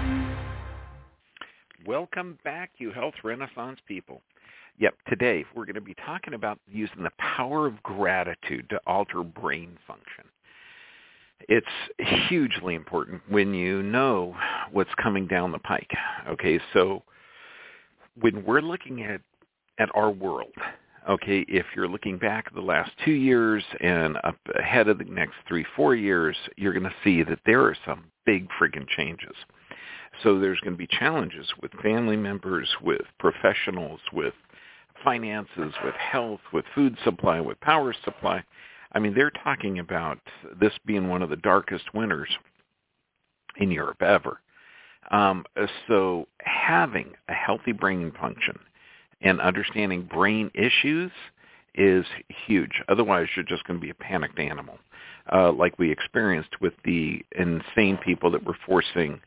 [1.88, 4.22] Welcome back, you health renaissance people.
[4.78, 9.24] Yep, today we're going to be talking about using the power of gratitude to alter
[9.24, 10.26] brain function.
[11.48, 11.66] It's
[12.28, 14.36] hugely important when you know
[14.74, 15.92] what's coming down the pike.
[16.28, 17.04] Okay, so
[18.20, 19.22] when we're looking at
[19.78, 20.52] at our world,
[21.08, 25.36] okay, if you're looking back the last two years and up ahead of the next
[25.48, 29.36] three, four years, you're going to see that there are some big friggin' changes.
[30.24, 34.34] So there's going to be challenges with family members, with professionals, with
[35.04, 38.44] finances, with health, with food supply, with power supply.
[38.92, 40.20] I mean, they're talking about
[40.60, 42.30] this being one of the darkest winters
[43.58, 44.42] in Europe ever.
[45.12, 45.46] Um,
[45.88, 48.60] so having a healthy brain function
[49.22, 51.12] and understanding brain issues
[51.76, 52.06] is
[52.48, 52.82] huge.
[52.88, 54.78] Otherwise, you're just going to be a panicked animal,
[55.32, 59.22] uh, like we experienced with the insane people that were forcing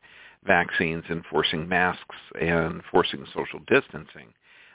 [0.45, 4.29] vaccines and forcing masks and forcing social distancing,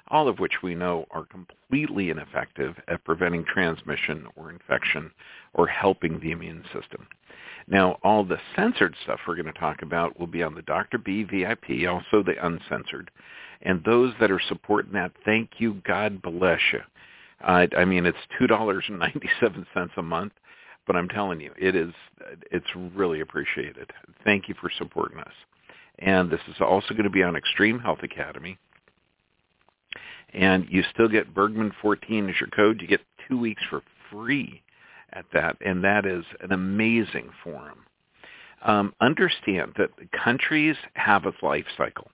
[0.09, 5.11] all of which we know are completely ineffective at preventing transmission or infection
[5.53, 7.05] or helping the immune system.
[7.67, 10.97] Now, all the censored stuff we're going to talk about will be on the Dr.
[10.97, 13.11] B VIP, also the uncensored.
[13.61, 15.81] And those that are supporting that, thank you.
[15.85, 16.81] God bless you.
[17.41, 20.33] I mean, it's $2.97 a month,
[20.85, 21.93] but I'm telling you, it is,
[22.51, 23.91] it's really appreciated.
[24.23, 25.33] Thank you for supporting us.
[25.99, 28.57] And this is also going to be on Extreme Health Academy.
[30.33, 32.81] And you still get Bergman 14 as your code.
[32.81, 34.61] You get two weeks for free
[35.13, 37.79] at that, and that is an amazing forum.
[38.63, 42.09] Um, understand that countries have a life cycle.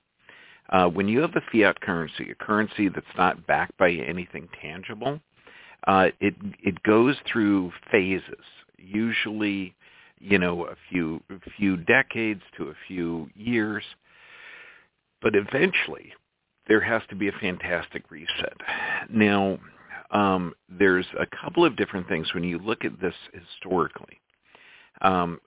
[0.73, 5.19] Uh, when you have a fiat currency, a currency that's not backed by anything tangible,
[5.85, 8.43] uh, it it goes through phases.
[8.77, 9.75] Usually,
[10.19, 13.83] you know, a few a few decades to a few years,
[15.21, 16.11] but eventually
[16.67, 18.57] there has to be a fantastic reset.
[19.11, 19.59] Now,
[20.09, 24.19] um, there's a couple of different things when you look at this historically.
[25.01, 25.39] Um,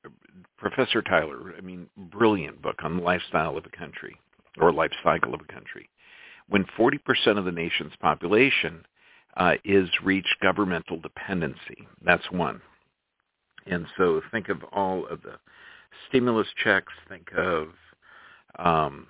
[0.56, 4.16] Professor Tytler, I mean, brilliant book on the lifestyle of a country
[4.61, 5.89] or life cycle of a country.
[6.49, 8.84] When 40% of the nation's population
[9.37, 12.61] uh, is reached governmental dependency, that's one.
[13.67, 15.39] And so think of all of the
[16.09, 17.69] stimulus checks, think of,
[18.59, 19.06] um,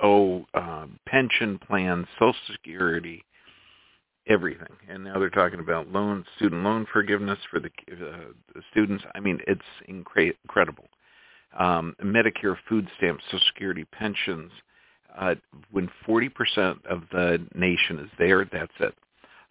[0.00, 3.24] oh, uh, pension plans, Social Security,
[4.26, 4.76] everything.
[4.88, 9.04] And now they're talking about loan, student loan forgiveness for the, uh, the students.
[9.14, 10.88] I mean, it's incre- incredible.
[11.58, 14.50] Um, Medicare, food stamps, Social Security, pensions.
[15.18, 15.34] Uh,
[15.70, 18.94] when 40% of the nation is there, that's it.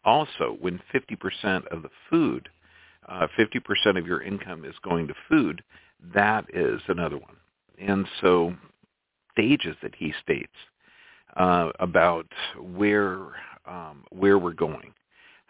[0.03, 2.49] Also, when 50% of the food
[3.07, 5.63] uh, 50% of your income is going to food,
[6.13, 7.35] that is another one.
[7.79, 8.55] And so
[9.31, 10.53] stages that he states
[11.35, 12.27] uh, about
[12.59, 13.17] where
[13.65, 14.93] um, where we're going,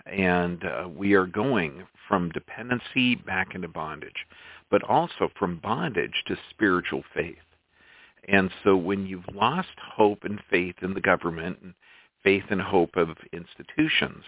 [0.06, 4.28] and uh, we are going from dependency back into bondage,
[4.70, 7.36] but also from bondage to spiritual faith.
[8.28, 11.74] And so when you've lost hope and faith in the government and
[12.24, 14.24] faith and hope of institutions,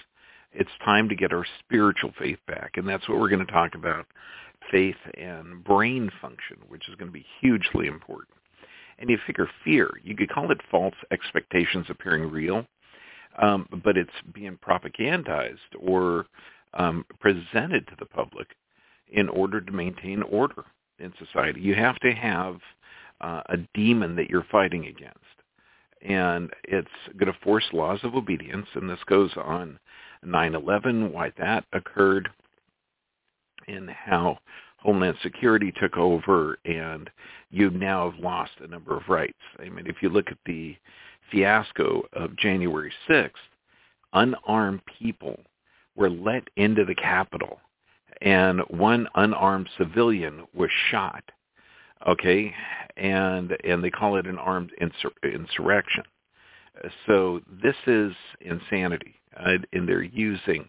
[0.51, 2.71] it's time to get our spiritual faith back.
[2.75, 4.05] And that's what we're going to talk about,
[4.71, 8.37] faith and brain function, which is going to be hugely important.
[8.97, 12.65] And you figure fear, you could call it false expectations appearing real,
[13.41, 16.25] um, but it's being propagandized or
[16.73, 18.47] um, presented to the public
[19.11, 20.63] in order to maintain order
[20.99, 21.59] in society.
[21.59, 22.57] You have to have
[23.21, 25.19] uh, a demon that you're fighting against.
[26.01, 26.87] And it's
[27.17, 29.79] going to force laws of obedience, and this goes on
[30.23, 32.29] 9/11, why that occurred,
[33.67, 34.37] and how
[34.77, 37.09] Homeland Security took over, and
[37.49, 39.33] you now have lost a number of rights.
[39.59, 40.75] I mean, if you look at the
[41.31, 43.31] fiasco of January 6th,
[44.13, 45.39] unarmed people
[45.95, 47.59] were let into the Capitol,
[48.21, 51.23] and one unarmed civilian was shot.
[52.07, 52.53] Okay,
[52.97, 56.03] and and they call it an armed insur- insurrection.
[57.07, 60.67] So this is insanity uh, and they're using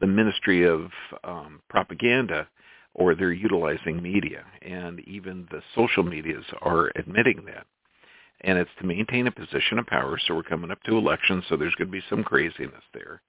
[0.00, 0.90] the Ministry of
[1.24, 2.48] um, Propaganda
[2.94, 4.44] or they're utilizing media.
[4.62, 7.66] And even the social medias are admitting that.
[8.42, 10.18] And it's to maintain a position of power.
[10.26, 13.20] So we're coming up to elections, so there's going to be some craziness there.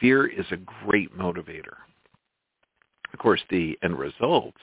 [0.00, 1.76] Fear is a great motivator.
[3.12, 4.58] Of course, the end results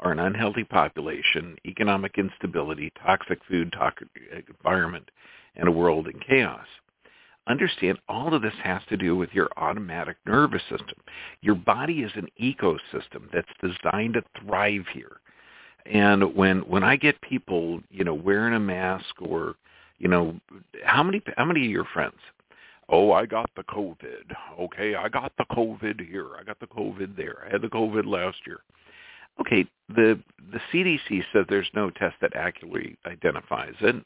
[0.00, 4.08] are an unhealthy population, economic instability, toxic food, toxic
[4.48, 5.10] environment,
[5.56, 6.66] and a world in chaos
[7.48, 10.96] understand all of this has to do with your automatic nervous system.
[11.40, 15.16] Your body is an ecosystem that's designed to thrive here.
[15.86, 19.54] And when when I get people, you know, wearing a mask or,
[19.98, 20.38] you know,
[20.84, 22.18] how many how many of your friends?
[22.90, 24.34] Oh, I got the COVID.
[24.60, 26.28] Okay, I got the COVID here.
[26.38, 27.44] I got the COVID there.
[27.46, 28.60] I had the COVID last year.
[29.40, 30.20] Okay, the
[30.52, 33.96] the CDC says there's no test that accurately identifies it.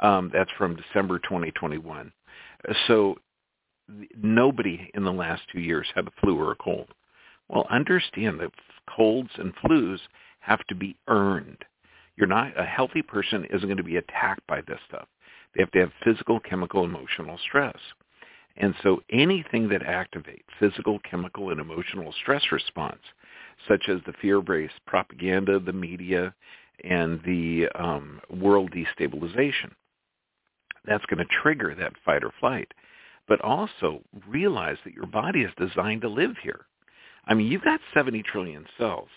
[0.00, 2.12] Um, that's from December 2021.
[2.86, 3.16] So
[4.16, 6.88] nobody in the last two years had a flu or a cold.
[7.48, 8.50] Well, understand that
[8.94, 9.98] colds and flus
[10.40, 11.64] have to be earned.
[12.16, 15.06] You're not a healthy person isn't going to be attacked by this stuff.
[15.54, 17.78] They have to have physical, chemical, emotional stress.
[18.56, 23.00] And so anything that activates physical, chemical, and emotional stress response,
[23.66, 26.34] such as the fear-based propaganda, the media,
[26.84, 29.72] and the um, world destabilization,
[30.84, 32.72] that's going to trigger that fight or flight.
[33.26, 36.64] But also realize that your body is designed to live here.
[37.26, 39.08] I mean, you've got 70 trillion cells,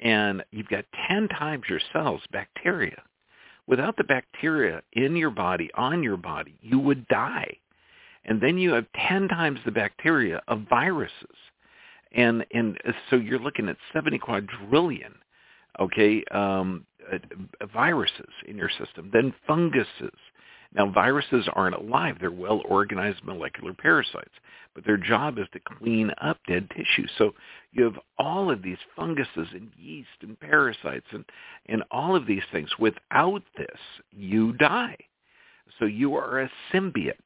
[0.00, 3.02] and you've got 10 times your cells bacteria.
[3.66, 7.56] Without the bacteria in your body, on your body, you would die.
[8.24, 11.36] And then you have 10 times the bacteria of viruses.
[12.14, 12.78] And, and
[13.10, 15.14] so you're looking at 70 quadrillion,
[15.80, 17.18] okay, um, uh,
[17.72, 19.10] viruses in your system.
[19.12, 20.12] Then funguses,
[20.74, 22.16] now, viruses aren't alive.
[22.18, 24.32] They're well-organized molecular parasites,
[24.74, 27.06] but their job is to clean up dead tissue.
[27.18, 27.34] So
[27.72, 31.24] you have all of these funguses and yeast and parasites and,
[31.66, 32.70] and all of these things.
[32.78, 33.78] Without this,
[34.12, 34.96] you die.
[35.78, 37.16] So you are a symbiote.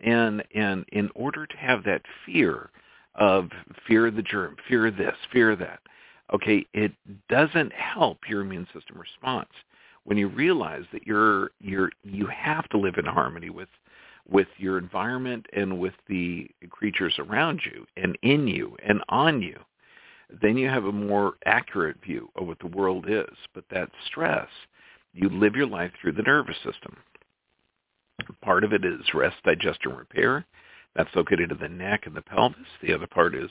[0.00, 2.70] And, and in order to have that fear
[3.14, 3.50] of
[3.86, 5.80] fear the germ, fear this, fear that,
[6.34, 6.92] okay, it
[7.28, 9.50] doesn't help your immune system response
[10.04, 13.68] when you realize that you're you're you have to live in harmony with
[14.28, 19.58] with your environment and with the creatures around you and in you and on you,
[20.40, 23.34] then you have a more accurate view of what the world is.
[23.52, 24.48] But that stress,
[25.12, 26.96] you live your life through the nervous system.
[28.42, 30.46] Part of it is rest, digest, and repair.
[30.94, 32.58] That's located in the neck and the pelvis.
[32.82, 33.50] The other part is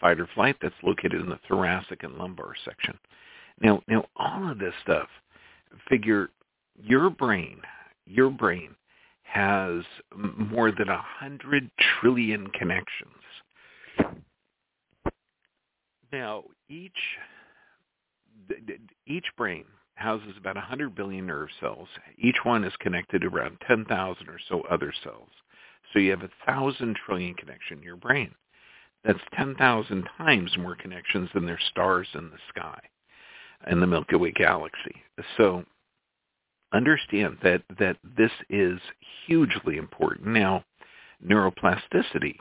[0.00, 0.56] fight or flight.
[0.60, 2.98] That's located in the thoracic and lumbar section.
[3.60, 5.08] Now, now all of this stuff
[5.88, 6.30] figure
[6.82, 7.60] your brain,
[8.06, 8.74] your brain
[9.22, 9.82] has
[10.16, 11.70] more than a hundred
[12.00, 13.12] trillion connections.
[16.12, 16.92] Now, each
[19.06, 19.64] each brain
[19.94, 21.88] houses about 100 billion nerve cells.
[22.18, 25.28] Each one is connected to around 10,000 or so other cells.
[25.92, 28.34] So you have a thousand trillion connection in your brain.
[29.04, 32.78] That's 10,000 times more connections than there's stars in the sky
[33.70, 34.94] in the Milky Way galaxy.
[35.36, 35.64] So
[36.72, 38.78] understand that, that this is
[39.26, 40.28] hugely important.
[40.28, 40.64] Now,
[41.26, 42.36] neuroplasticity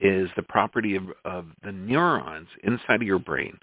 [0.00, 3.58] is the property of, of the neurons inside of your brain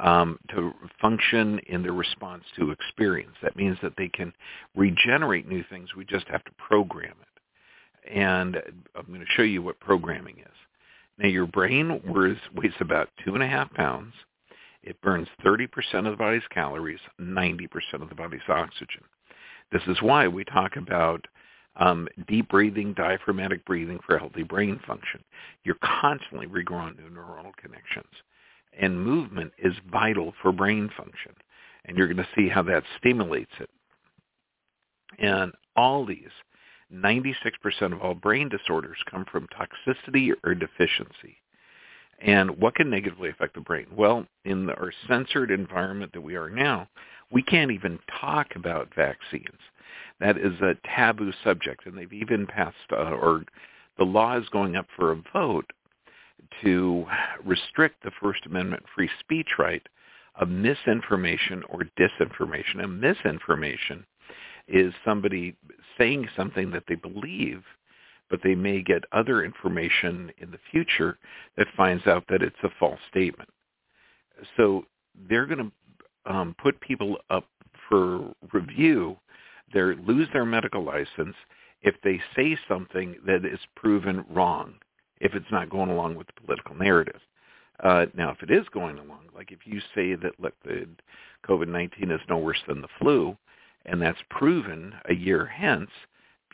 [0.00, 3.34] um, to function in their response to experience.
[3.42, 4.32] That means that they can
[4.76, 5.94] regenerate new things.
[5.96, 7.31] We just have to program it.
[8.10, 8.56] And
[8.94, 10.46] I'm going to show you what programming is.
[11.18, 14.14] Now, your brain weighs, weighs about two and a half pounds.
[14.82, 17.68] It burns 30% of the body's calories, 90%
[18.00, 19.02] of the body's oxygen.
[19.70, 21.26] This is why we talk about
[21.76, 25.22] um, deep breathing, diaphragmatic breathing for healthy brain function.
[25.64, 28.12] You're constantly regrowing new neuronal connections.
[28.78, 31.32] And movement is vital for brain function.
[31.84, 33.70] And you're going to see how that stimulates it.
[35.18, 36.30] And all these,
[36.92, 41.36] 96% of all brain disorders come from toxicity or deficiency.
[42.20, 43.86] And what can negatively affect the brain?
[43.96, 46.88] Well, in our censored environment that we are now,
[47.30, 49.58] we can't even talk about vaccines.
[50.20, 53.44] That is a taboo subject, and they've even passed, uh, or
[53.98, 55.68] the law is going up for a vote
[56.62, 57.06] to
[57.44, 59.82] restrict the First Amendment free speech right
[60.36, 62.82] of misinformation or disinformation.
[62.82, 64.06] And misinformation
[64.68, 65.54] is somebody
[65.98, 67.62] saying something that they believe
[68.32, 71.18] but they may get other information in the future
[71.58, 73.50] that finds out that it's a false statement.
[74.56, 74.86] So
[75.28, 75.70] they're going
[76.26, 77.46] to um, put people up
[77.90, 79.18] for review.
[79.74, 81.36] They lose their medical license
[81.82, 84.76] if they say something that is proven wrong,
[85.20, 87.20] if it's not going along with the political narrative.
[87.82, 90.86] Uh, now, if it is going along, like if you say that, look, the
[91.46, 93.36] COVID-19 is no worse than the flu,
[93.86, 95.90] and that's proven a year hence,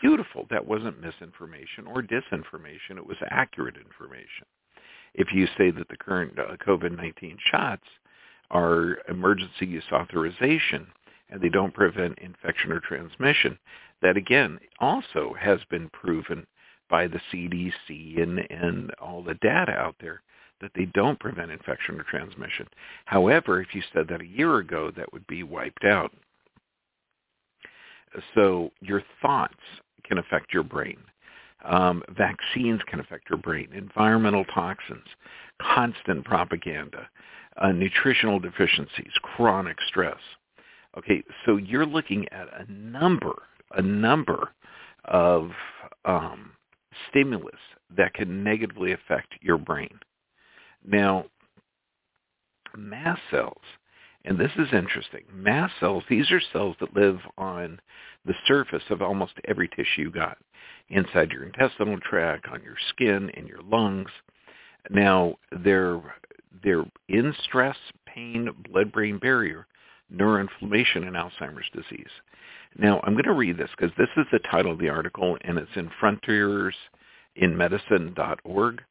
[0.01, 0.47] beautiful.
[0.51, 2.97] That wasn't misinformation or disinformation.
[2.97, 4.47] It was accurate information.
[5.15, 7.85] If you say that the current uh, COVID-19 shots
[8.51, 10.87] are emergency use authorization
[11.31, 13.59] and they don't prevent infection or transmission,
[14.01, 16.47] that again also has been proven
[16.89, 20.23] by the CDC and, and all the data out there
[20.61, 22.67] that they don't prevent infection or transmission.
[23.05, 26.13] However, if you said that a year ago, that would be wiped out.
[28.35, 29.55] So your thoughts
[30.05, 30.99] can affect your brain.
[31.65, 33.69] Um, vaccines can affect your brain.
[33.75, 35.07] Environmental toxins,
[35.61, 37.09] constant propaganda,
[37.61, 40.19] uh, nutritional deficiencies, chronic stress.
[40.97, 43.35] Okay, so you're looking at a number,
[43.73, 44.51] a number
[45.05, 45.51] of
[46.05, 46.53] um,
[47.09, 47.59] stimulus
[47.97, 49.99] that can negatively affect your brain.
[50.85, 51.27] Now,
[52.77, 53.63] mast cells,
[54.29, 57.81] and this is interesting, mast cells, these are cells that live on
[58.27, 60.37] the surface of almost every tissue you got,
[60.91, 64.11] inside your intestinal tract, on your skin, in your lungs.
[64.91, 65.99] Now, they're,
[66.63, 69.67] they're in stress, pain, blood-brain barrier,
[70.15, 72.11] neuroinflammation, and Alzheimer's disease.
[72.79, 75.57] Now, I'm going to read this because this is the title of the article, and
[75.57, 78.83] it's in frontiersinmedicine.org.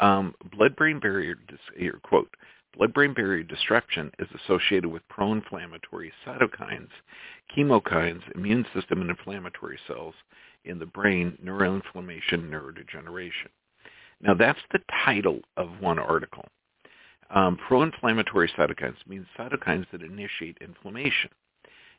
[0.00, 1.36] Um, blood-brain barrier,
[1.76, 2.28] here, quote,
[2.76, 6.88] blood-brain barrier disruption is associated with pro-inflammatory cytokines,
[7.56, 10.14] chemokines, immune system and inflammatory cells
[10.64, 13.48] in the brain, neuroinflammation, neurodegeneration.
[14.20, 16.46] Now, that's the title of one article.
[17.30, 21.30] Um, pro-inflammatory cytokines means cytokines that initiate inflammation.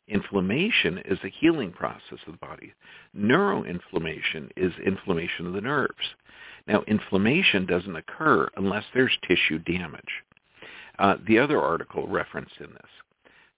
[0.08, 2.72] Inflammation is a healing process of the body.
[3.16, 6.14] Neuroinflammation is inflammation of the nerves.
[6.68, 10.22] Now, inflammation doesn't occur unless there's tissue damage.
[10.98, 12.90] Uh, the other article referenced in this,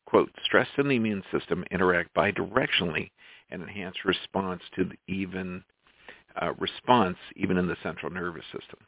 [0.07, 3.11] quote, stress and the immune system interact bidirectionally
[3.51, 5.63] and enhance response to the even
[6.41, 8.79] uh, response even in the central nervous system.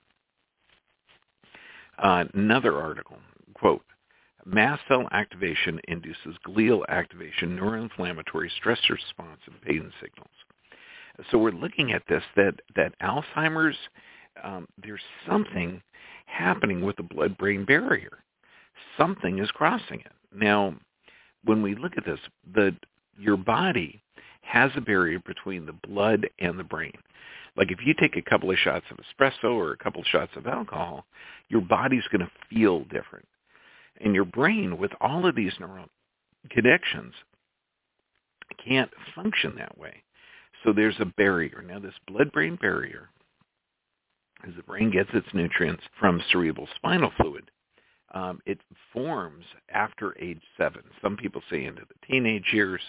[1.98, 3.18] Uh, another article,
[3.54, 3.82] quote,
[4.46, 10.30] Mast cell activation induces glial activation, neuroinflammatory stress response, and pain signals.
[11.30, 13.76] So we're looking at this, that, that Alzheimer's,
[14.42, 15.82] um, there's something
[16.24, 18.22] happening with the blood-brain barrier.
[18.98, 20.12] Something is crossing it.
[20.34, 20.74] Now,
[21.44, 22.20] when we look at this,
[22.54, 22.74] the,
[23.18, 24.02] your body
[24.42, 26.92] has a barrier between the blood and the brain.
[27.56, 30.32] Like if you take a couple of shots of espresso or a couple of shots
[30.36, 31.04] of alcohol,
[31.48, 33.26] your body's going to feel different
[34.00, 35.86] and your brain with all of these neural
[36.50, 37.12] connections
[38.66, 40.02] can't function that way.
[40.64, 41.62] So there's a barrier.
[41.66, 43.08] Now this blood-brain barrier,
[44.46, 47.50] as the brain gets its nutrients from cerebral spinal fluid,
[48.12, 48.58] um, it
[48.92, 50.82] forms after age seven.
[51.02, 52.80] Some people say into the teenage years.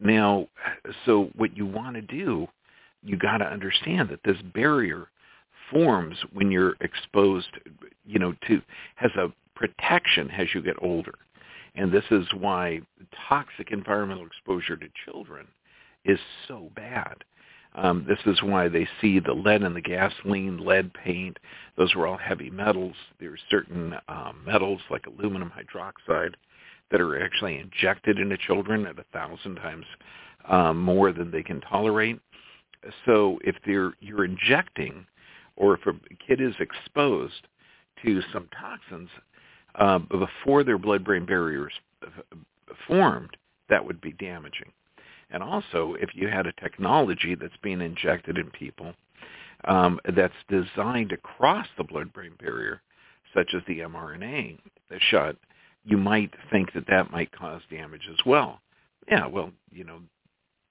[0.00, 0.48] Now,
[1.06, 2.48] so what you want to do,
[3.02, 5.08] you got to understand that this barrier
[5.70, 7.48] forms when you're exposed,
[8.06, 8.60] you know, to
[8.96, 11.14] has a protection as you get older.
[11.74, 12.80] And this is why
[13.28, 15.46] toxic environmental exposure to children
[16.04, 16.18] is
[16.48, 17.24] so bad.
[17.74, 21.38] Um, this is why they see the lead in the gasoline, lead paint.
[21.76, 22.94] Those are all heavy metals.
[23.18, 26.34] There's certain um, metals like aluminum hydroxide
[26.90, 29.86] that are actually injected into children at a thousand times
[30.48, 32.20] um, more than they can tolerate.
[33.06, 35.06] So if they're, you're injecting
[35.56, 35.94] or if a
[36.26, 37.46] kid is exposed
[38.04, 39.08] to some toxins,
[39.76, 41.72] uh, before their blood-brain barriers
[42.86, 43.36] formed,
[43.70, 44.70] that would be damaging.
[45.32, 48.92] And also, if you had a technology that's being injected in people
[49.64, 52.82] um, that's designed to cross the blood-brain barrier,
[53.34, 54.58] such as the mRNA
[54.90, 55.36] the shot,
[55.84, 58.60] you might think that that might cause damage as well.
[59.08, 60.00] Yeah, well, you know,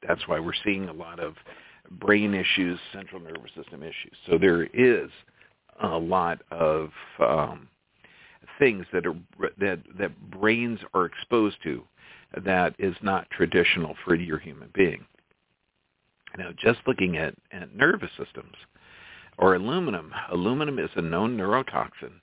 [0.07, 1.33] that's why we're seeing a lot of
[1.89, 4.15] brain issues, central nervous system issues.
[4.29, 5.09] So there is
[5.81, 7.67] a lot of um,
[8.59, 9.15] things that are
[9.59, 11.83] that that brains are exposed to
[12.45, 15.05] that is not traditional for your human being.
[16.37, 18.55] Now, just looking at, at nervous systems
[19.37, 22.13] or aluminum, aluminum is a known neurotoxin.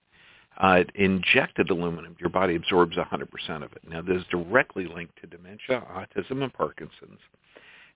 [0.59, 3.23] Uh, injected aluminum, your body absorbs 100%
[3.62, 3.88] of it.
[3.88, 7.21] Now, this is directly linked to dementia, autism, and Parkinson's.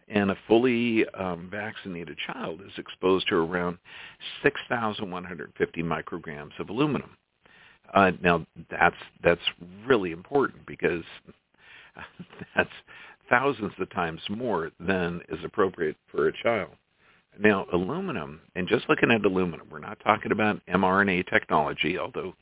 [0.09, 3.79] And a fully um, vaccinated child is exposed to around
[4.43, 7.17] 6,150 micrograms of aluminum.
[7.95, 9.41] Uh, now that's that's
[9.87, 11.05] really important because
[12.57, 12.71] that's
[13.31, 16.71] thousands of times more than is appropriate for a child.
[17.39, 22.35] Now aluminum, and just looking at aluminum, we're not talking about mRNA technology, although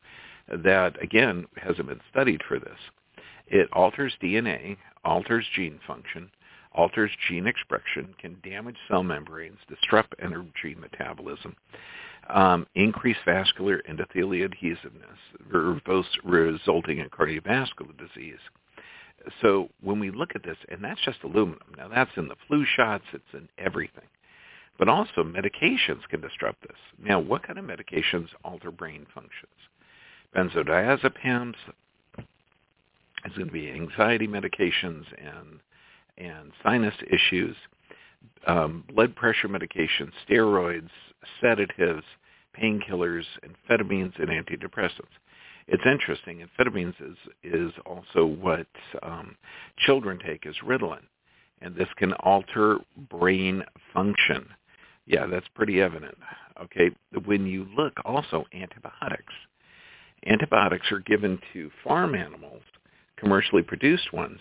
[0.48, 2.78] that again hasn't been studied for this.
[3.46, 6.30] It alters DNA, alters gene function,
[6.72, 11.54] alters gene expression, can damage cell membranes, disrupt energy metabolism,
[12.28, 15.18] um, increased vascular endothelial adhesiveness,
[16.24, 18.38] resulting in cardiovascular disease.
[19.42, 21.74] So when we look at this, and that's just aluminum.
[21.76, 24.06] Now that's in the flu shots, it's in everything.
[24.78, 26.78] But also medications can disrupt this.
[26.98, 29.52] Now, what kind of medications alter brain functions?
[30.34, 31.54] Benzodiazepines
[32.18, 35.60] is going to be anxiety medications and
[36.16, 37.56] and sinus issues,
[38.46, 40.90] um, blood pressure medications, steroids,
[41.40, 42.04] sedatives,
[42.58, 45.14] painkillers, amphetamines, and antidepressants.
[45.70, 46.44] It's interesting.
[46.44, 48.66] Amphetamines is is also what
[49.04, 49.36] um,
[49.78, 51.02] children take as Ritalin,
[51.62, 53.62] and this can alter brain
[53.94, 54.48] function.
[55.06, 56.18] Yeah, that's pretty evident.
[56.60, 56.90] Okay,
[57.24, 59.32] when you look also antibiotics,
[60.26, 62.62] antibiotics are given to farm animals,
[63.16, 64.40] commercially produced ones,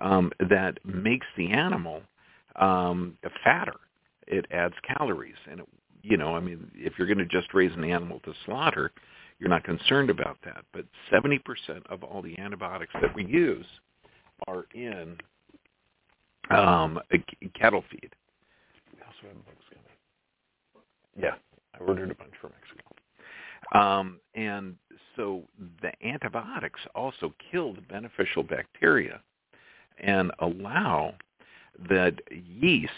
[0.00, 2.00] um, that makes the animal
[2.56, 3.74] um, fatter.
[4.28, 5.68] It adds calories, and it,
[6.02, 8.92] you know, I mean, if you're going to just raise an animal to slaughter,
[9.40, 10.64] you're not concerned about that.
[10.72, 11.40] But 70%
[11.88, 13.66] of all the antibiotics that we use
[14.46, 15.16] are in
[16.50, 17.00] um,
[17.58, 18.14] cattle feed.
[18.92, 20.84] We also have bugs coming.
[21.18, 21.34] Yeah,
[21.74, 23.78] I ordered a bunch from Mexico.
[23.78, 24.76] Um, and
[25.16, 25.42] so
[25.80, 29.20] the antibiotics also kill the beneficial bacteria
[29.98, 31.14] and allow
[31.88, 32.92] that yeast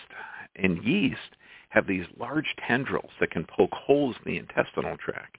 [0.57, 1.37] and yeast
[1.69, 5.39] have these large tendrils that can poke holes in the intestinal tract.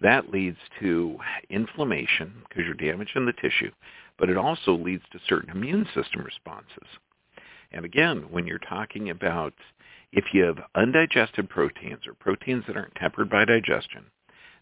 [0.00, 3.70] That leads to inflammation because you're damaging the tissue,
[4.18, 6.88] but it also leads to certain immune system responses.
[7.72, 9.54] And again, when you're talking about
[10.12, 14.04] if you have undigested proteins or proteins that aren't tempered by digestion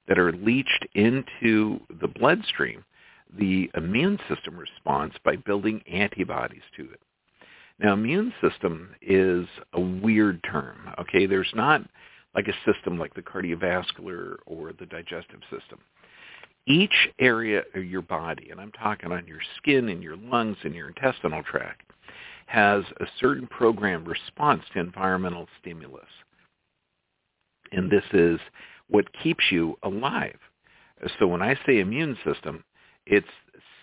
[0.08, 2.84] that are leached into the bloodstream,
[3.38, 7.00] the immune system responds by building antibodies to it.
[7.78, 10.94] Now, immune system is a weird term.
[11.00, 11.82] Okay, there's not
[12.34, 15.78] like a system like the cardiovascular or the digestive system.
[16.66, 20.74] Each area of your body, and I'm talking on your skin and your lungs and
[20.74, 21.82] your intestinal tract,
[22.46, 26.08] has a certain programmed response to environmental stimulus.
[27.72, 28.38] And this is
[28.88, 30.38] what keeps you alive.
[31.18, 32.64] So when I say immune system,
[33.06, 33.26] it's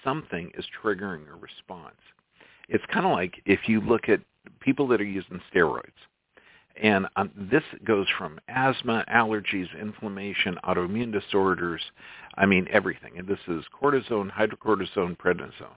[0.03, 1.95] something is triggering a response.
[2.69, 4.21] It's kind of like if you look at
[4.59, 5.91] people that are using steroids.
[6.81, 11.81] And um, this goes from asthma, allergies, inflammation, autoimmune disorders,
[12.35, 13.17] I mean everything.
[13.17, 15.75] And this is cortisone, hydrocortisone, prednisone.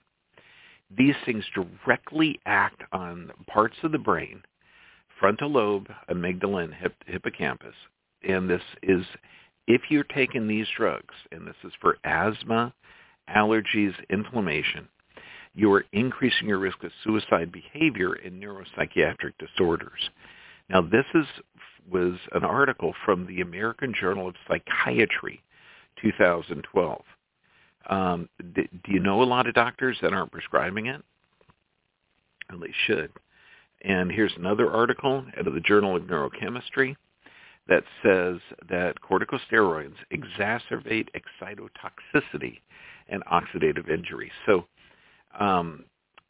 [0.96, 4.42] These things directly act on parts of the brain,
[5.18, 7.74] frontal lobe, amygdala, and hip, hippocampus.
[8.26, 9.04] And this is,
[9.66, 12.72] if you're taking these drugs, and this is for asthma,
[13.34, 14.88] allergies, inflammation,
[15.54, 20.10] you are increasing your risk of suicide behavior in neuropsychiatric disorders.
[20.68, 21.26] Now, this is
[21.90, 25.42] was an article from the American Journal of Psychiatry,
[26.00, 27.02] 2012.
[27.90, 31.02] Um, do, do you know a lot of doctors that aren't prescribing it?
[32.48, 33.10] Well, they should.
[33.82, 36.96] And here's another article out of the Journal of Neurochemistry
[37.68, 42.60] that says that corticosteroids exacerbate excitotoxicity
[43.08, 44.30] and oxidative injury.
[44.46, 44.66] So,
[45.38, 45.84] um,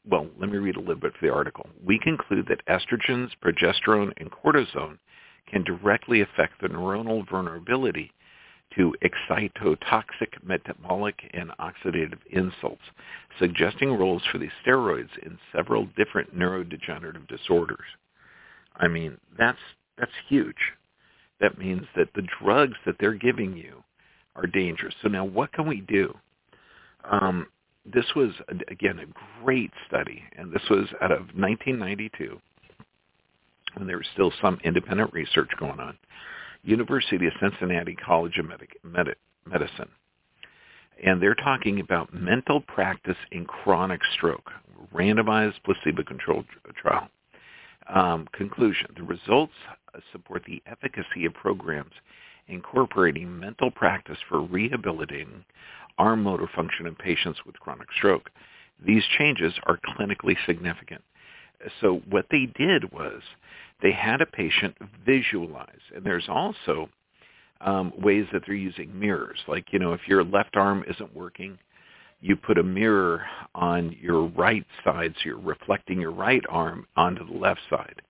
[0.09, 1.67] well, let me read a little bit for the article.
[1.85, 4.99] We conclude that estrogens, progesterone, and cortisone
[5.51, 8.13] can directly affect the neuronal vulnerability
[8.77, 12.83] to excitotoxic metabolic and oxidative insults,
[13.39, 17.87] suggesting roles for these steroids in several different neurodegenerative disorders.
[18.77, 19.59] I mean, that's
[19.97, 20.57] that's huge.
[21.41, 23.85] That means that the drugs that they're giving you
[24.35, 24.95] are dangerous.
[25.03, 26.13] So now what can we do?
[27.09, 27.47] Um,
[27.85, 28.31] this was,
[28.69, 32.41] again, a great study, and this was out of 1992
[33.75, 35.97] when there was still some independent research going on.
[36.63, 39.89] University of Cincinnati College of Medi- Medi- Medicine.
[41.05, 44.51] And they're talking about mental practice in chronic stroke,
[44.95, 46.47] randomized placebo-controlled
[46.81, 47.09] trial.
[47.93, 49.53] Um, conclusion, the results
[50.13, 51.93] support the efficacy of programs
[52.49, 55.45] incorporating mental practice for rehabilitating
[55.99, 58.31] arm motor function in patients with chronic stroke.
[58.85, 61.03] These changes are clinically significant.
[61.81, 63.23] So what they did was
[63.83, 66.89] they had a patient visualize, and there's also
[67.61, 69.39] um, ways that they're using mirrors.
[69.49, 71.59] Like, you know, if your left arm isn't working,
[72.21, 77.27] you put a mirror on your right side, so you're reflecting your right arm onto
[77.27, 78.01] the left side.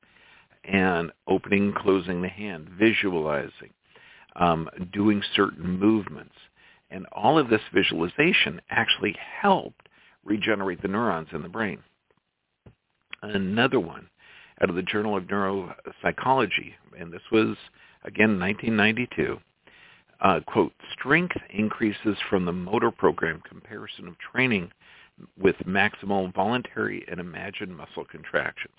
[0.64, 3.70] And opening, closing the hand, visualizing,
[4.36, 6.34] um, doing certain movements.
[6.90, 9.88] And all of this visualization actually helped
[10.24, 11.78] regenerate the neurons in the brain.
[13.22, 14.08] Another one
[14.62, 17.56] out of the Journal of Neurophysiology, and this was,
[18.04, 19.38] again, 1992,
[20.20, 24.70] uh, quote, strength increases from the motor program comparison of training
[25.38, 28.74] with maximal voluntary and imagined muscle contractions.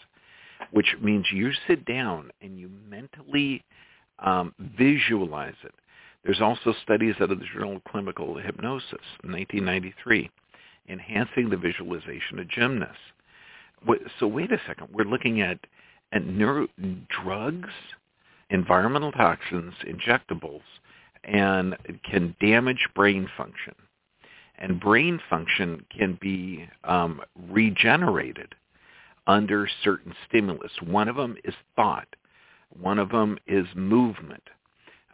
[0.71, 3.63] which means you sit down and you mentally
[4.19, 5.73] um, visualize it.
[6.25, 10.31] There's also studies out of the Journal of Clinical Hypnosis in 1993,
[10.89, 12.97] enhancing the visualization of gymnasts.
[14.19, 15.59] So wait a second, we're looking at,
[16.11, 16.67] at neuro,
[17.09, 17.69] drugs,
[18.49, 20.63] environmental toxins, injectables,
[21.23, 21.77] and
[22.09, 23.75] can damage brain function.
[24.57, 28.55] And brain function can be um, regenerated
[29.27, 30.71] under certain stimulus.
[30.81, 32.07] One of them is thought.
[32.79, 34.43] One of them is movement.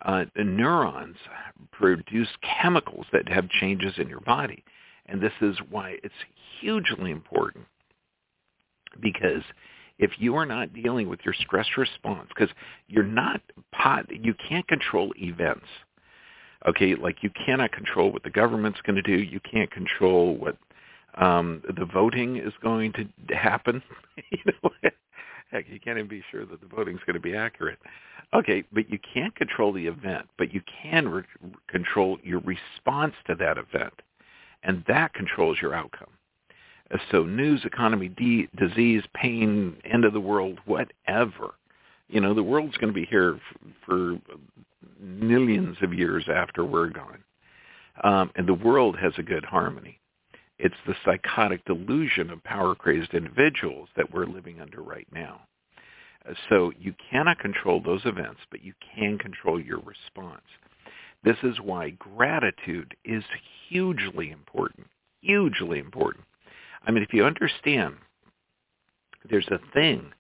[0.04, 1.18] Uh, neurons
[1.72, 2.30] produce
[2.62, 4.64] chemicals that have changes in your body.
[5.06, 6.14] And this is why it's
[6.60, 7.66] hugely important
[9.00, 9.44] because
[10.00, 12.54] if you are not dealing with your stress response, because
[12.88, 15.68] you're not pot, you can't control events.
[16.68, 19.24] Okay, like you cannot control what the government's going to do.
[19.24, 20.58] You can't control what
[21.18, 23.82] um, the voting is going to happen.
[24.32, 24.72] you know,
[25.52, 27.80] heck, you can't even be sure that the voting is going to be accurate.
[28.34, 31.24] Okay, but you can't control the event, but you can re-
[31.68, 33.94] control your response to that event,
[34.64, 36.10] and that controls your outcome.
[36.94, 41.56] Uh, so news, economy, de- disease, pain, end of the world, whatever.
[42.08, 44.18] You know, the world's going to be here f- for
[45.00, 47.24] millions of years after we're gone.
[48.04, 50.00] Um, and the world has a good harmony.
[50.63, 55.41] It's the psychotic delusion of power-crazed individuals that we're living under right now.
[56.30, 60.45] Uh, so you cannot control those events, but you can control your response.
[61.24, 63.24] This is why gratitude is
[63.69, 64.86] hugely important,
[65.21, 66.26] hugely important.
[66.86, 67.95] I mean, if you understand,
[69.28, 70.12] there's a thing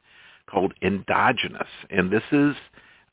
[0.49, 2.55] called endogenous, and this is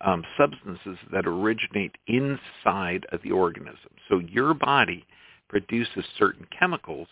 [0.00, 3.90] um, substances that originate inside of the organism.
[4.08, 5.04] So your body
[5.48, 7.08] produces certain chemicals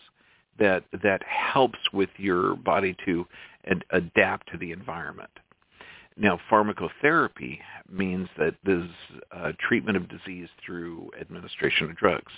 [0.59, 3.25] that that helps with your body to
[3.69, 5.29] ad- adapt to the environment.
[6.19, 7.59] Now, pharmacotherapy
[7.91, 8.89] means that there's
[9.31, 12.31] uh, treatment of disease through administration of drugs.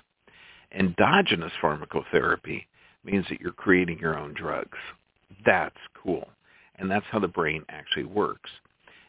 [0.77, 2.65] Endogenous pharmacotherapy
[3.05, 4.77] means that you're creating your own drugs.
[5.45, 6.27] That's cool.
[6.75, 8.49] And that's how the brain actually works.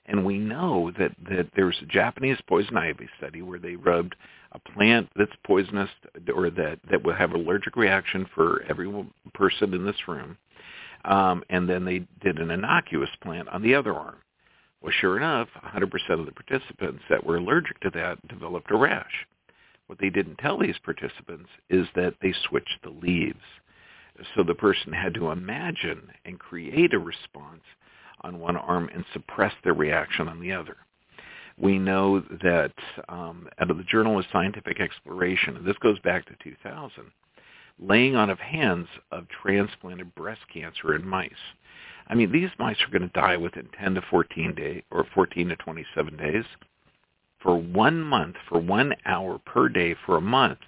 [0.07, 4.17] And we know that, that there's a Japanese poison ivy study where they rubbed
[4.53, 5.91] a plant that's poisonous
[6.35, 8.93] or that, that will have allergic reaction for every
[9.35, 10.37] person in this room.
[11.05, 14.17] Um, and then they did an innocuous plant on the other arm.
[14.83, 19.27] Well, sure enough, 100% of the participants that were allergic to that developed a rash.
[19.87, 23.39] What they didn't tell these participants is that they switched the leaves.
[24.35, 27.63] So the person had to imagine and create a response
[28.23, 30.77] on one arm and suppress their reaction on the other.
[31.57, 32.73] We know that
[33.09, 37.05] um, out of the Journal of Scientific Exploration, and this goes back to 2000,
[37.79, 41.31] laying on of hands of transplanted breast cancer in mice.
[42.09, 45.49] I mean, these mice are going to die within 10 to 14 days or 14
[45.49, 46.45] to 27 days.
[47.43, 50.59] For one month, for one hour per day for a month,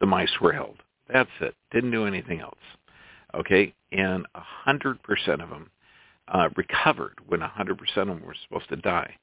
[0.00, 0.76] the mice were held.
[1.12, 1.54] That's it.
[1.72, 2.54] Didn't do anything else.
[3.34, 4.26] Okay, and
[4.66, 4.98] 100%
[5.42, 5.70] of them
[6.32, 9.14] uh, recovered when 100% of them were supposed to die.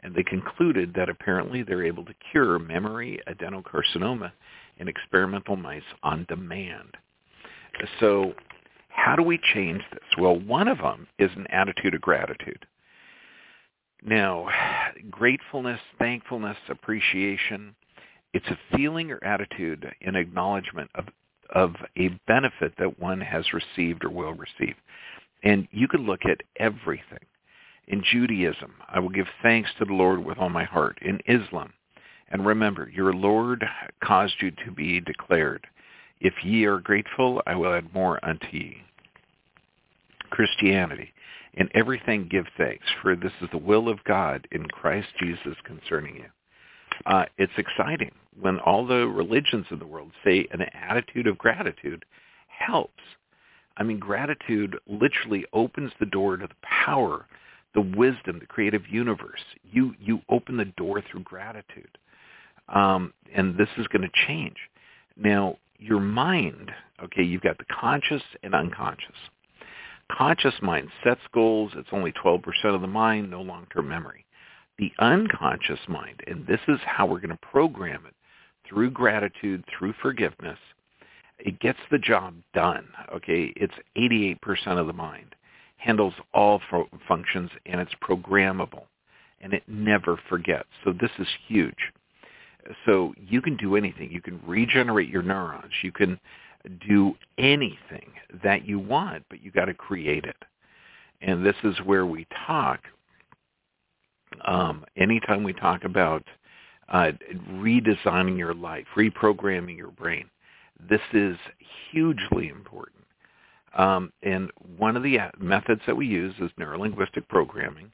[0.00, 4.32] And they concluded that apparently they're able to cure mammary adenocarcinoma
[4.78, 6.96] in experimental mice on demand.
[8.00, 8.34] So
[8.88, 10.02] how do we change this?
[10.18, 12.66] Well, one of them is an attitude of gratitude.
[14.02, 14.48] Now,
[15.10, 17.74] gratefulness, thankfulness, appreciation,
[18.32, 21.06] it's a feeling or attitude in acknowledgement of,
[21.54, 24.76] of a benefit that one has received or will receive.
[25.42, 27.18] And you can look at everything.
[27.88, 30.98] In Judaism, I will give thanks to the Lord with all my heart.
[31.02, 31.72] In Islam,
[32.30, 33.64] and remember, your Lord
[34.02, 35.66] caused you to be declared.
[36.20, 38.82] If ye are grateful, I will add more unto ye.
[40.30, 41.12] Christianity,
[41.54, 46.16] in everything give thanks, for this is the will of God in Christ Jesus concerning
[46.16, 46.26] you.
[47.04, 52.04] Uh, it's exciting when all the religions of the world say an attitude of gratitude
[52.48, 53.02] helps.
[53.76, 57.26] I mean, gratitude literally opens the door to the power,
[57.74, 59.40] the wisdom, the creative universe.
[59.70, 61.98] You you open the door through gratitude,
[62.68, 64.56] um, and this is going to change.
[65.16, 66.70] Now, your mind,
[67.02, 69.16] okay, you've got the conscious and unconscious.
[70.10, 71.72] Conscious mind sets goals.
[71.74, 74.24] It's only 12% of the mind, no long-term memory.
[74.78, 78.14] The unconscious mind, and this is how we're going to program it,
[78.68, 80.58] through gratitude, through forgiveness,
[81.38, 82.88] it gets the job done.
[83.14, 85.34] Okay, it's 88% of the mind,
[85.76, 86.60] handles all
[87.06, 88.84] functions, and it's programmable,
[89.40, 90.68] and it never forgets.
[90.84, 91.92] So this is huge.
[92.84, 94.10] So you can do anything.
[94.10, 95.72] You can regenerate your neurons.
[95.82, 96.18] You can
[96.88, 98.10] do anything
[98.42, 100.36] that you want, but you got to create it.
[101.20, 102.80] And this is where we talk.
[104.44, 106.24] Um, anytime we talk about
[106.88, 107.12] uh,
[107.52, 110.28] redesigning your life, reprogramming your brain,
[110.88, 111.36] this is
[111.90, 113.04] hugely important.
[113.76, 117.92] Um, and one of the methods that we use is neurolinguistic programming.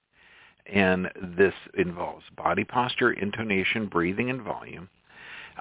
[0.73, 4.89] And this involves body posture, intonation, breathing, and volume.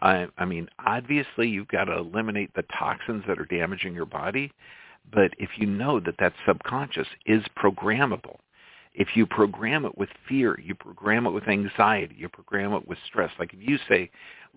[0.01, 4.51] I, I mean, obviously you've got to eliminate the toxins that are damaging your body,
[5.11, 8.37] but if you know that that subconscious is programmable,
[8.93, 12.97] if you program it with fear, you program it with anxiety, you program it with
[13.07, 13.31] stress.
[13.39, 14.11] Like if you say,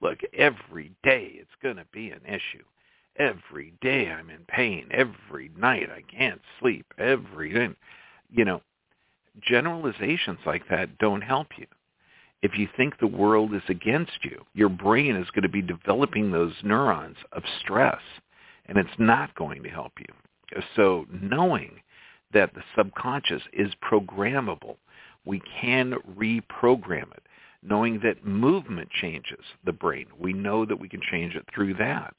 [0.05, 2.65] look, every day it's going to be an issue.
[3.17, 4.89] Every day I'm in pain.
[4.93, 6.87] Every night I can't sleep.
[6.99, 7.71] Every day.
[8.31, 8.61] You know,
[9.41, 11.67] generalizations like that don't help you
[12.45, 16.31] if you think the world is against you, your brain is going to be developing
[16.31, 18.03] those neurons of stress,
[18.67, 20.61] and it's not going to help you.
[20.77, 21.81] So knowing
[22.35, 24.77] that the subconscious is programmable,
[25.25, 27.23] we can reprogram it.
[27.67, 32.15] Knowing that movement changes the brain, we know that we can change it through that.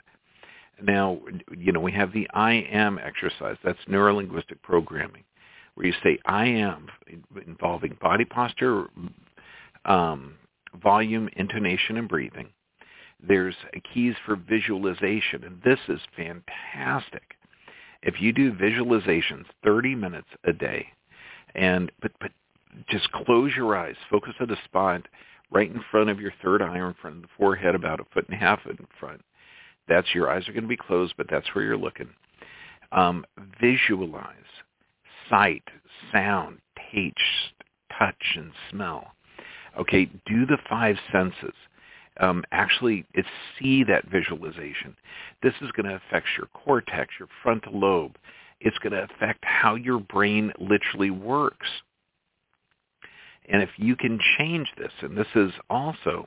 [0.82, 1.20] Now,
[1.56, 3.56] you know, we have the I am exercise.
[3.64, 5.24] That's neurolinguistic programming,
[5.76, 6.88] where you say I am,
[7.46, 8.88] involving body posture,
[9.86, 10.36] um,
[10.82, 12.50] volume, intonation, and breathing.
[13.26, 13.56] There's
[13.94, 17.36] keys for visualization, and this is fantastic.
[18.02, 20.88] If you do visualizations 30 minutes a day,
[21.56, 22.32] and but but
[22.90, 25.08] just close your eyes, focus at a spot
[25.56, 28.06] right in front of your third eye or in front of the forehead, about a
[28.14, 29.22] foot and a half in front.
[29.88, 32.10] That's your eyes are going to be closed, but that's where you're looking.
[32.92, 33.26] Um,
[33.60, 34.36] visualize
[35.30, 35.64] sight,
[36.12, 36.60] sound,
[36.92, 37.18] taste,
[37.98, 39.14] touch, and smell.
[39.80, 41.54] Okay, do the five senses.
[42.20, 44.96] Um, actually, it's see that visualization.
[45.42, 48.18] This is going to affect your cortex, your frontal lobe.
[48.62, 51.68] It's going to affect how your brain literally works.
[53.50, 56.26] And if you can change this, and this is also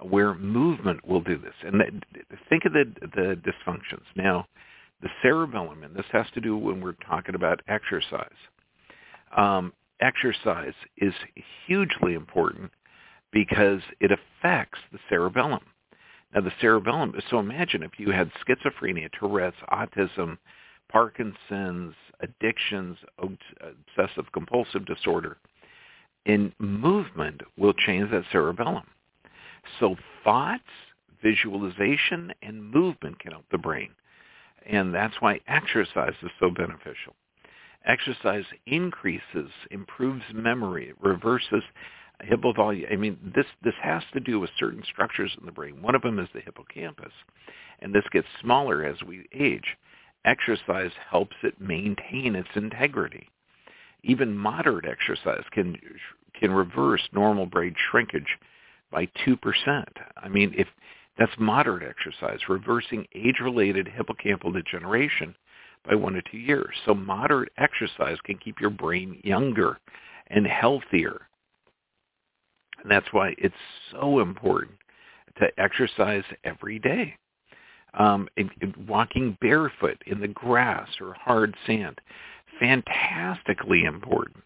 [0.00, 1.54] where movement will do this.
[1.64, 2.04] And
[2.48, 4.04] think of the, the dysfunctions.
[4.16, 4.46] Now,
[5.02, 8.28] the cerebellum, and this has to do when we're talking about exercise.
[9.36, 11.14] Um, exercise is
[11.66, 12.70] hugely important
[13.32, 15.60] because it affects the cerebellum.
[16.34, 20.38] Now the cerebellum, so imagine if you had schizophrenia, Tourette's, autism,
[20.90, 25.36] Parkinson's, addictions, obsessive compulsive disorder,
[26.26, 28.84] in movement will change that cerebellum.
[29.80, 30.62] So thoughts,
[31.22, 33.90] visualization, and movement can help the brain.
[34.66, 37.14] And that's why exercise is so beneficial.
[37.84, 41.62] Exercise increases, improves memory, reverses
[42.22, 42.90] hippovolume.
[42.90, 45.82] I mean, this this has to do with certain structures in the brain.
[45.82, 47.12] One of them is the hippocampus,
[47.80, 49.76] and this gets smaller as we age.
[50.24, 53.28] Exercise helps it maintain its integrity.
[54.04, 55.76] Even moderate exercise can
[56.38, 58.38] can reverse normal brain shrinkage
[58.90, 59.88] by two percent.
[60.16, 60.68] I mean, if
[61.18, 65.34] that's moderate exercise, reversing age-related hippocampal degeneration
[65.88, 66.74] by one to two years.
[66.84, 69.78] So moderate exercise can keep your brain younger
[70.28, 71.28] and healthier.
[72.82, 73.54] And that's why it's
[73.92, 74.78] so important
[75.38, 77.16] to exercise every day.
[77.96, 82.00] Um, and, and walking barefoot in the grass or hard sand,
[82.58, 84.42] fantastically important.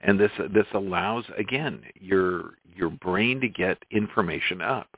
[0.00, 4.88] And this this allows again your your brain to get information up.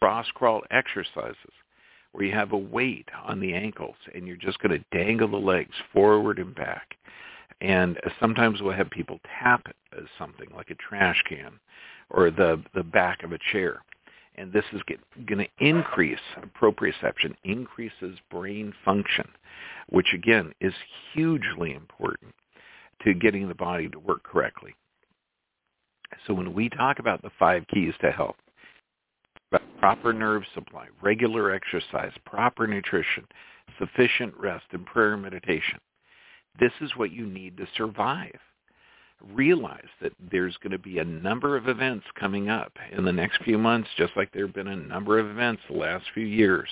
[0.00, 1.52] Cross crawl exercises
[2.12, 5.36] where you have a weight on the ankles and you're just going to dangle the
[5.36, 6.94] legs forward and back.
[7.60, 11.58] And sometimes we'll have people tap as something like a trash can
[12.10, 13.82] or the, the back of a chair.
[14.36, 14.82] And this is
[15.26, 16.18] going to increase
[16.60, 19.28] proprioception, increases brain function,
[19.88, 20.74] which again is
[21.12, 22.34] hugely important
[23.04, 24.74] to getting the body to work correctly.
[26.26, 28.36] So when we talk about the five keys to health,
[29.78, 33.24] proper nerve supply, regular exercise, proper nutrition,
[33.78, 35.78] sufficient rest, and prayer and meditation.
[36.58, 38.38] This is what you need to survive.
[39.32, 43.42] Realize that there's going to be a number of events coming up in the next
[43.42, 46.68] few months, just like there have been a number of events the last few years.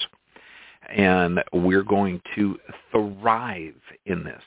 [0.94, 2.58] And we're going to
[2.90, 3.74] thrive
[4.06, 4.42] in this.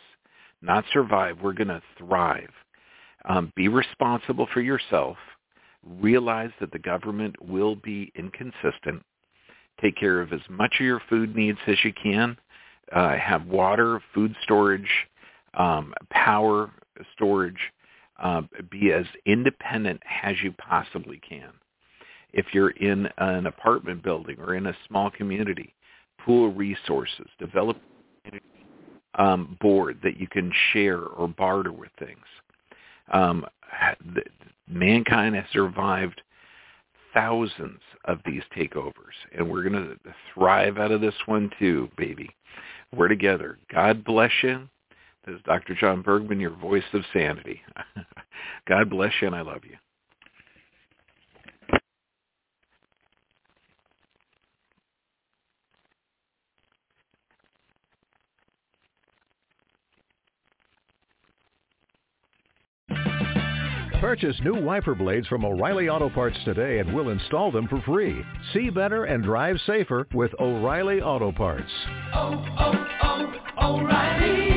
[0.62, 2.52] Not survive, we're going to thrive.
[3.28, 5.18] Um, be responsible for yourself
[5.86, 9.04] realize that the government will be inconsistent.
[9.82, 12.38] Take care of as much of your food needs as you can.
[12.92, 14.90] Uh, have water, food storage,
[15.56, 16.72] um, power
[17.14, 17.58] storage.
[18.18, 21.50] Uh, be as independent as you possibly can.
[22.32, 25.74] If you're in an apartment building or in a small community,
[26.20, 27.78] pool resources, develop
[29.16, 32.26] um, board that you can share or barter with things.
[33.12, 33.46] Um,
[34.14, 34.24] the,
[34.68, 36.22] mankind has survived
[37.14, 39.98] thousands of these takeovers, and we're going to
[40.34, 42.30] thrive out of this one too, baby.
[42.94, 43.58] We're together.
[43.74, 44.68] God bless you.
[45.26, 45.74] This is Dr.
[45.74, 47.62] John Bergman, your voice of sanity.
[48.68, 49.76] God bless you, and I love you.
[64.00, 68.22] Purchase new wiper blades from O'Reilly Auto Parts today and we'll install them for free.
[68.54, 71.72] See better and drive safer with O'Reilly Auto Parts.
[72.14, 72.88] Oh, oh,
[73.58, 74.55] oh, O'Reilly